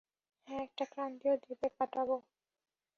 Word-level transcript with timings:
হ্যাঁ, 0.47 0.63
একটা 0.63 0.85
ক্রান্তীয় 0.85 1.35
দ্বীপে 1.37 1.67
কাটাবো। 1.77 2.17